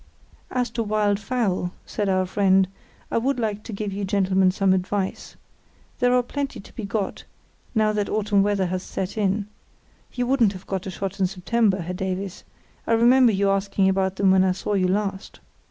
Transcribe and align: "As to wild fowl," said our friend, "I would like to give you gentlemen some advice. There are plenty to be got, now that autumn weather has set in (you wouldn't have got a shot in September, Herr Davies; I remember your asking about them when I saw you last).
"As 0.49 0.71
to 0.71 0.81
wild 0.81 1.19
fowl," 1.19 1.73
said 1.85 2.09
our 2.09 2.25
friend, 2.25 2.67
"I 3.11 3.19
would 3.19 3.39
like 3.39 3.61
to 3.65 3.71
give 3.71 3.93
you 3.93 4.03
gentlemen 4.03 4.49
some 4.49 4.73
advice. 4.73 5.35
There 5.99 6.15
are 6.15 6.23
plenty 6.23 6.59
to 6.59 6.73
be 6.73 6.85
got, 6.85 7.23
now 7.75 7.93
that 7.93 8.09
autumn 8.09 8.41
weather 8.41 8.65
has 8.65 8.81
set 8.81 9.15
in 9.15 9.45
(you 10.11 10.25
wouldn't 10.25 10.53
have 10.53 10.65
got 10.65 10.87
a 10.87 10.89
shot 10.89 11.19
in 11.19 11.27
September, 11.27 11.81
Herr 11.81 11.93
Davies; 11.93 12.43
I 12.87 12.93
remember 12.93 13.31
your 13.31 13.55
asking 13.55 13.89
about 13.89 14.15
them 14.15 14.31
when 14.31 14.43
I 14.43 14.53
saw 14.53 14.73
you 14.73 14.87
last). 14.87 15.39